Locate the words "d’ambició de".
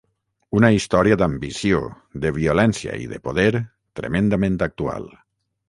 1.21-2.33